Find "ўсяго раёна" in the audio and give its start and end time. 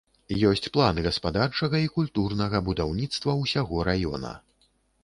3.45-4.39